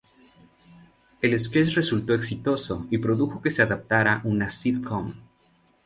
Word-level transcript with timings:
El 1.21 1.37
"sketch" 1.37 1.75
resultó 1.75 2.15
exitoso 2.15 2.87
y 2.89 2.97
produjo 2.97 3.39
que 3.39 3.51
se 3.51 3.61
adaptara 3.61 4.19
en 4.25 4.31
una 4.31 4.49
sitcom. 4.49 5.13